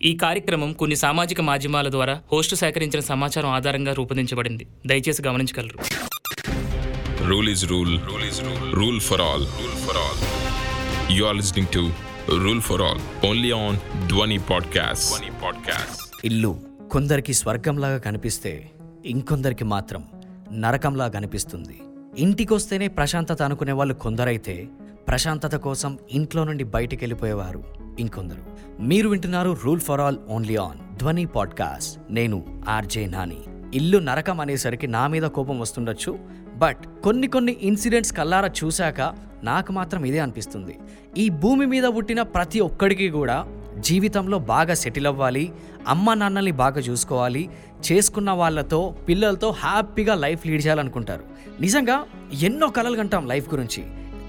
[0.00, 5.78] ఈ కార్యక్రమం కొన్ని సామాజిక మాధ్యమాల ద్వారా హోస్టు సేకరించిన సమాచారం ఆధారంగా రూపొందించబడింది దయచేసి గమనించగలరు
[7.30, 7.90] Rule is rule.
[8.06, 8.62] Rule is rule.
[8.74, 9.42] Rule for all.
[9.58, 10.16] Rule for all.
[11.16, 11.82] You are listening to
[12.38, 13.74] Rule for All only on
[14.10, 15.04] Dwani Podcast.
[15.10, 15.98] Dwani Podcast.
[16.24, 16.50] ఇల్లు
[16.90, 18.52] కొందరికి స్వర్గంలాగా కనిపిస్తే
[19.06, 20.02] ఇంకొందరికి మాత్రం
[20.60, 21.76] నరకంలా కనిపిస్తుంది
[22.18, 24.56] ఇంటికొస్తేనే ప్రశాంతత అనుకునే వాళ్ళు కొందరైతే
[25.06, 27.62] ప్రశాంతత కోసం ఇంట్లో నుండి బయటికి వెళ్ళిపోయేవారు
[28.00, 28.42] ఇంకొందరు.
[28.80, 32.00] మీరు వింటున్నారు rule for all only on Dhwani podcast.
[32.10, 33.38] నేను ఆర్జే నాని.
[33.74, 36.18] ఇల్లు నరకం అనేసరికి నా మీద కోపం వస్తుండొచ్చు
[36.56, 40.78] బట్ కొన్ని కొన్ని ఇన్సిడెంట్స్ కల్లారా చూశాక నాకు మాత్రం ఇదే అనిపిస్తుంది.
[41.18, 43.46] ఈ భూమి మీద పుట్టిన ప్రతి ఒక్కడికి కూడా
[43.78, 45.52] జీవితంలో బాగా సెటిల్ అవ్వాలి
[45.88, 47.50] అమ్మ నాన్నల్ని బాగా చూసుకోవాలి
[47.92, 51.24] చేసుకున్న వాళ్ళతో పిల్లలతో హ్యాపీగా లైఫ్ లీడ్ చేయాలనుకుంటారు.
[51.60, 52.04] నిజంగా
[52.42, 53.84] ఎన్నో కలలు కంటాం లైఫ్ గురించి.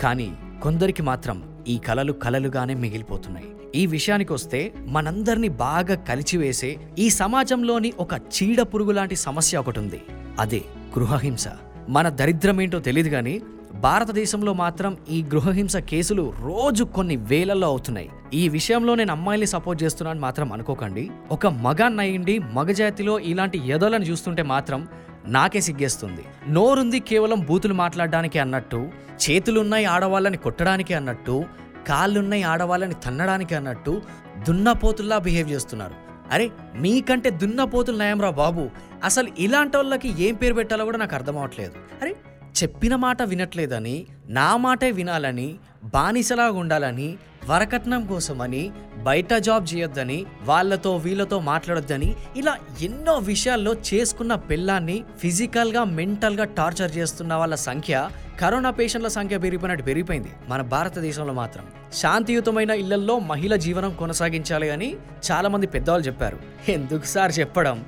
[0.00, 3.46] కానీ కొందరికి మాత్రం ఈ కలలు కలలుగానే మిగిలిపోతున్నాయి.
[3.74, 10.02] ఈ విషయానికి వస్తే మనందరినీ బాగా కలిచివేసే ఈ సమాజంలోని ఒక చీడ పురుగు లాంటి సమస్య ఒకటి ఉంది
[10.38, 10.62] అదే
[10.98, 11.48] గృహహింస.
[11.88, 13.40] మన దరిద్రం ఏంటో తెలియదు కానీ
[13.74, 18.10] భారతదేశంలో మాత్రం ఈ గృహహింస కేసులు రోజు కొన్ని వేలల్లో అవుతున్నాయి.
[18.34, 21.10] ఈ విషయంలో నేను అమ్మాయిల్ని సపోర్ట్ చేస్తున్నాను మాత్రం అనుకోకండి.
[21.30, 24.88] ఒక మగాన్నయ్యండి మగజాతిలో ఇలాంటి ఎదలను చూస్తుంటే మాత్రం
[25.26, 26.24] నాకే సిగ్గేస్తుంది.
[26.48, 28.90] నోరుంది కేవలం బూతులు మాట్లాడడానికి అన్నట్టు
[29.30, 31.44] చేతులున్నాయి ఆడవాళ్ళని కొట్టడానికి అన్నట్టు
[31.88, 34.02] కాళ్ళున్నాయి ఆడవాళ్ళని తన్నడానికి అన్నట్టు
[34.48, 35.94] దున్నపోతుల్లా బిహేవ్ చేస్తున్నారు.
[36.32, 38.70] అరే మీకంటే దున్నపోతులు నయంరా బాబు.
[39.04, 42.14] అసలు ఇలాంటి వాళ్ళకి ఏం పేరు పెట్టాలో కూడా నాకు అర్థం అవ్వట్లేదు అరే
[42.56, 47.16] చెప్పిన మాట వినట్లేదని నా మాటే వినాలని బానిసలాగా ఉండాలని
[47.48, 48.70] వరకట్నం కోసమని
[49.02, 57.34] బయట జాబ్ చేయొద్దని వాళ్ళతో వీళ్ళతో మాట్లాడొద్దని ఇలా ఎన్నో విషయాల్లో చేసుకున్న పిల్లాన్ని ఫిజికల్గా మెంటల్గా టార్చర్ చేస్తున్న
[57.34, 60.30] వాళ్ళ సంఖ్య కరోనా పేషెంట్ల సంఖ్య పెరిగిపోయినట్టు పెరిగిపోయింది.
[60.48, 64.96] మన భారతదేశంలో మాత్రం శాంతియుతమైన ఇళ్ళల్లో మహిళ జీవనం కొనసాగించాలి అని
[65.30, 66.38] చాలామంది పెద్దవాళ్ళు చెప్పారు.
[66.68, 67.84] ఎందుకు సార్ చెప్పడం?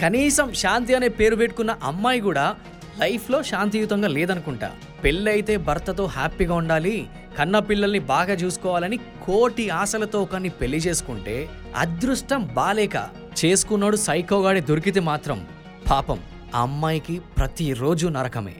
[0.00, 2.54] కనీసం శాంతి అనే పేరు పెట్టుకున్న అమ్మాయి కూడా
[3.00, 4.70] లైఫ్లో శాంతియుతంగా లేదనుకుంటా.
[5.04, 7.06] పెళ్ళైతే భర్తతో హ్యాపీగా ఉండాలి
[7.38, 13.08] కన్న పిల్లల్ని బాగా చూసుకోవాలని కోటి ఆశలతో ఒకరిని పెళ్ళి చేసుకుంటే అదృష్టం బాలేక
[13.44, 15.46] చేసుకున్నాడు సైకోగాడి దొరికితే మాత్రం
[15.90, 16.20] పాపం
[16.54, 18.54] ఆ అమ్మాయికి ప్రతిరోజు నరకమే.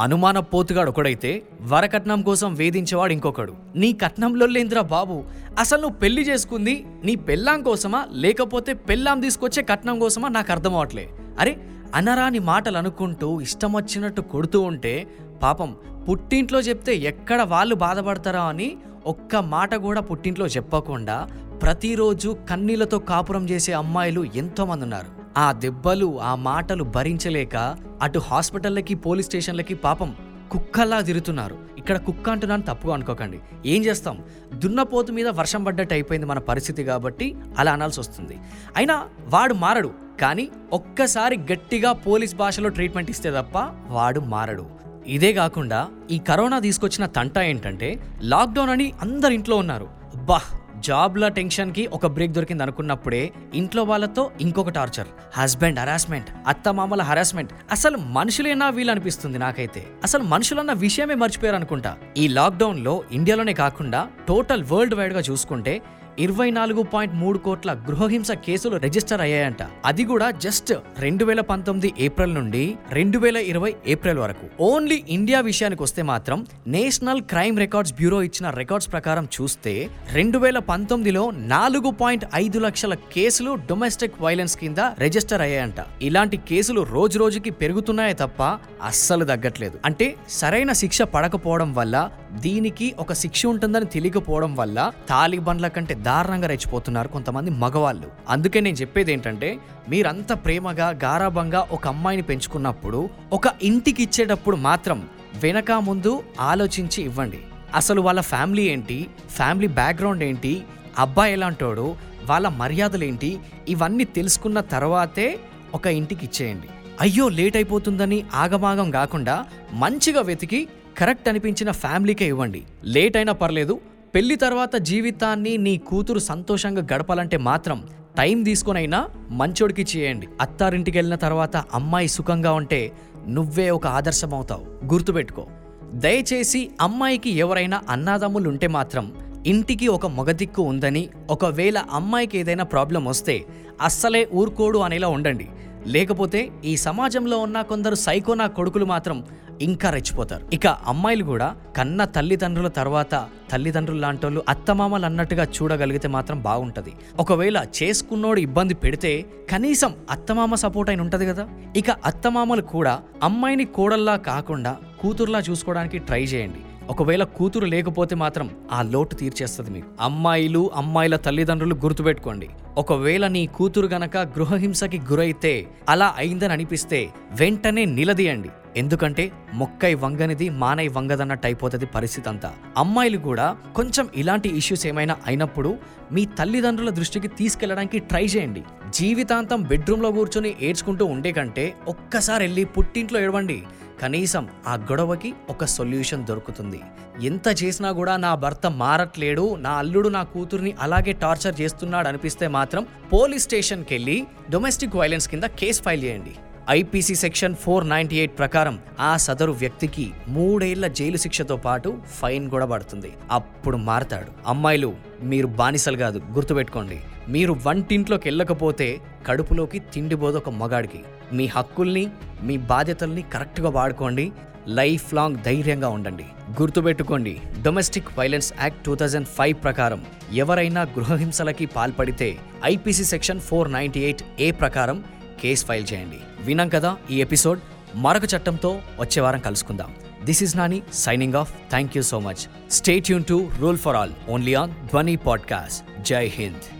[0.00, 3.54] అనుమాన పోతుగాడు ఒకడైతే వరకట్నం కోసం వేధించేవాడు ఇంకొకడు.
[3.76, 5.24] నీ కట్నంలో లేంద్రా బాబు?
[5.58, 8.06] అసలు నువ్వు పెళ్ళి చేసుకుంది నీ పెళ్ళాం కోసమా?
[8.12, 10.28] లేకపోతే పెళ్ళాం తీసుకొచ్చే కట్నం కోసమా?
[10.28, 11.08] నాకు అర్థం అవట్లే
[11.40, 11.58] అరే
[11.94, 15.06] అనరాని మాటలు అనుకుంటూ ఇష్టం వచ్చినట్టు కొడుతూ ఉంటే
[15.42, 15.76] పాపం
[16.08, 18.76] పుట్టింట్లో చెప్తే ఎక్కడ వాళ్ళు బాధపడతారా అని
[19.06, 21.28] ఒక్క మాట కూడా పుట్టింట్లో చెప్పకుండా
[21.62, 25.06] ప్రతిరోజు కన్నీళ్ళతో కాపురం చేసే అమ్మాయిలు ఎంతోమంది ఉన్నారు.
[25.38, 30.16] ఆ దెబ్బలు ఆ మాటలు భరించలేక అటు హాస్పిటల్లకి పోలీస్ స్టేషన్లకి పాపం
[30.50, 31.56] కుక్కల్లా తిరుగుతున్నారు.
[31.88, 33.40] ఇక్కడ కుక్క అంటున్నాను తప్పుగా అనుకోకండి.
[33.66, 34.24] ఏం చేస్తాం?
[34.54, 38.38] దున్నపోతు మీద వర్షం పడ్డట్టు అయిపోయింది మన పరిస్థితి కాబట్టి అలా అనాల్సి వస్తుంది.
[38.76, 39.90] అయినా వాడు మారడు
[40.20, 44.66] కానీ ఒక్కసారి గట్టిగా పోలీస్ భాషలో ట్రీట్మెంట్ ఇస్తే తప్ప వాడు మారడు.
[45.06, 49.84] ఇదే కాకుండా ఈ కరోనా తీసుకొచ్చిన తంట ఏంటంటే లాక్డౌన్ అని అందరు ఇంట్లో ఉన్నారు.
[49.84, 50.40] అబ్బా!
[50.80, 55.06] జాబ్ల టెన్షన్కి ఒక బ్రేక్ దొరికింది అనుకున్నప్పుడే ఇంట్లో వాళ్ళతో ఇంకొక టార్చర్.
[55.36, 57.52] హస్బెండ్ హరాస్మెంట్ అత్త మామల హరాస్మెంట్.
[57.70, 59.86] అసలు మనుషులేనా వీలు అనిపిస్తుంది నాకైతే.
[60.04, 65.82] అసలు మనుషులన్న విషయమే మర్చిపోయారు అనుకుంటా ఈ లాక్డౌన్లో ఇండియాలోనే కాకుండా టోటల్ వరల్డ్ వైడ్గా చూసుకుంటే
[66.18, 69.62] ఇరవై నాలుగు పాయింట్ మూడు కోట్ల గృహహింస కేసులు రిజిస్టర్ అయ్యాయంట.
[69.84, 74.46] అది కూడా జస్ట్ రెండు వేల పంతొమ్మిది ఏప్రిల్ నుండి రెండు వేల ఇరవై ఏప్రిల్ వరకు.
[74.60, 80.58] ఓన్లీ ఇండియా విషయానికి వస్తే మాత్రం నేషనల్ క్రైమ్ రికార్డ్స్ బ్యూరో ఇచ్చిన రికార్డ్స్ ప్రకారం చూస్తే రెండు వేల
[80.58, 85.80] పంతొమ్మిదిలో నాలుగు పాయింట్ ఐదు లక్షల కేసులు డొమెస్టిక్ వైలెన్స్ కింద రిజిస్టర్ అయ్యాయంట.
[86.02, 88.42] ఇలాంటి కేసులు రోజు రోజుకి పెరుగుతున్నాయే తప్ప
[88.82, 89.78] అస్సలు తగ్గట్లేదు.
[89.84, 97.08] అంటే సరైన శిక్ష పడకపోవడం వల్ల దీనికి ఒక శిక్ష ఉంటుందని తెలియకపోవడం వల్ల తాలిబన్ల కంటే దారుణంగా రెచ్చిపోతున్నారు
[97.08, 98.08] కొంతమంది మగవాళ్ళు.
[98.28, 99.48] అందుకే నేను చెప్పేది ఏంటంటే
[99.88, 103.00] మీరంత ప్రేమగా గారాభంగా ఒక అమ్మాయిని పెంచుకున్నప్పుడు
[103.32, 104.98] ఒక ఇంటికి ఇచ్చేటప్పుడు మాత్రం
[105.42, 107.40] వెనక ముందు ఆలోచించి ఇవ్వండి.
[107.74, 109.06] అసలు వాళ్ళ ఫ్యామిలీ ఏంటి?
[109.28, 110.52] ఫ్యామిలీ బ్యాక్గ్రౌండ్ ఏంటి?
[110.98, 111.96] అబ్బాయి ఎలాంటోడు?
[112.26, 113.30] వాళ్ళ మర్యాదలు ఏంటి?
[113.68, 115.38] ఇవన్నీ తెలుసుకున్న తర్వాతే
[115.74, 116.68] ఒక ఇంటికి ఇచ్చేయండి.
[117.00, 119.36] అయ్యో లేట్ అయిపోతుందని ఆగమాగం కాకుండా
[119.72, 120.60] మంచిగా వెతికి
[120.98, 122.62] కరెక్ట్ అనిపించిన ఫ్యామిలీకే ఇవ్వండి.
[122.84, 123.80] లేట్ అయినా పర్లేదు
[124.14, 127.84] పెళ్ళి తర్వాత జీవితాన్ని నీ కూతురు సంతోషంగా గడపాలంటే మాత్రం
[128.18, 130.28] టైం తీసుకొనైనా మంచోడికి చేయండి.
[130.40, 132.92] అత్తారింటికి వెళ్ళిన తర్వాత అమ్మాయి సుఖంగా ఉంటే
[133.28, 135.46] నువ్వే ఒక ఆదర్శం అవుతావు గుర్తుపెట్టుకో.
[135.94, 139.12] దయచేసి అమ్మాయికి ఎవరైనా అన్నాదమ్ములు ఉంటే మాత్రం
[139.46, 143.44] ఇంటికి ఒక మొగదిక్కు ఉందని ఒకవేళ అమ్మాయికి ఏదైనా ప్రాబ్లం వస్తే
[143.82, 145.48] అస్సలే ఊరుకోడు అనేలా ఉండండి.
[145.86, 149.24] లేకపోతే ఈ సమాజంలో ఉన్న కొందరు సైకోనా కొడుకులు మాత్రం
[149.60, 150.54] ఇంకా రెచ్చిపోతారు.
[150.54, 156.92] ఇక అమ్మాయిలు కూడా కన్న తల్లిదండ్రుల తర్వాత తల్లిదండ్రులు లాంటోళ్ళు అత్తమామలు అన్నట్టుగా చూడగలిగితే మాత్రం బాగుంటుంది.
[157.18, 161.48] ఒకవేళ చేసుకున్నోడు ఇబ్బంది పెడితే కనీసం అత్తమామ సపోర్ట్ అయిన ఉంటుంది కదా.
[161.76, 166.60] ఇక అత్తమామలు కూడా అమ్మాయిని కోడల్లా కాకుండా కూతురులా చూసుకోవడానికి ట్రై చేయండి.
[166.88, 169.86] ఒకవేళ కూతురు లేకపోతే మాత్రం ఆ లోటు తీర్చేస్తుంది మీకు.
[170.00, 172.48] అమ్మాయిలు అమ్మాయిల తల్లిదండ్రులు గుర్తుపెట్టుకోండి.
[172.76, 178.48] ఒకవేళ నీ కూతురు గనక గృహహింసకి గురైతే అలా అయిందని అనిపిస్తే వెంటనే నిలదీయండి.
[178.76, 185.78] ఎందుకంటే మొక్కై వంగనిది మానై వంగదన్నట్టు అయిపోతుంది పరిస్థితి అంతా అమ్మాయిలు కూడా కొంచెం ఇలాంటి ఇష్యూస్ ఏమైనా అయినప్పుడు
[186.12, 188.62] మీ తల్లిదండ్రుల దృష్టికి తీసుకెళ్ళడానికి ట్రై చేయండి.
[188.94, 193.62] జీవితాంతం బెడ్రూమ్లో కూర్చొని ఏడ్చుకుంటూ ఉండే కంటే ఒక్కసారి వెళ్ళి పుట్టింట్లో ఏడవండి.
[194.02, 196.80] కనీసం ఆ గొడవకి ఒక సొల్యూషన్ దొరుకుతుంది.
[197.26, 202.86] ఎంత చేసినా కూడా నా భర్త మారట్లేడు నా అల్లుడు నా కూతుర్ని అలాగే టార్చర్ చేస్తున్నాడు అనిపిస్తే మాత్రం
[203.12, 206.34] పోలీస్ స్టేషన్కి వెళ్ళి డొమెస్టిక్ వైలెన్స్ కింద కేసు ఫైల్ చేయండి.
[206.70, 212.66] IPC section four ninety eight ప్రకారం ఆ సదరు వ్యక్తికి మూడేళ్ళ జైలు శిక్షతో పాటు ఫైన్ కూడా
[212.66, 213.12] పడుతుంది.
[213.30, 214.26] అప్పుడు మారతాడు.
[214.46, 217.00] అమ్మాయిలు మీరు బానిసలు కాదు గుర్తుపెట్టుకోండి.
[217.28, 221.00] మీరు వంటింట్లోకి వెళ్ళకపోతే కడుపులోకి తిండి ఒక మగాడికి.
[221.32, 222.08] మీ హక్కుల్ని
[222.42, 224.32] మీ బాధ్యతల్ని కరెక్ట్గా వాడుకోండి.
[224.68, 226.24] లైఫ్ లాంగ్ ధైర్యంగా ఉండండి.
[226.60, 234.00] గుర్తుపెట్టుకోండి domestic violence act two thousand five ప్రకారం ఎవరైనా గృహహింసలకి పాల్పడితే IPC section four ninety
[234.00, 235.04] eight A ప్రకారం
[235.40, 236.18] కేస్ ఫైల్ చేయండి.
[236.40, 237.60] విన్నాం కదా ఈ ఎపిసోడ్?
[237.94, 239.94] మరొక చట్టంతో వచ్చే వారం కలుసుకుందాం.
[240.24, 241.54] This is Nani signing off.
[241.70, 242.70] Thank you so much.
[242.70, 244.12] Stay Yoon to rule for all.
[244.28, 246.02] Only on Dhwani podcast.
[246.02, 246.77] Jai Hind.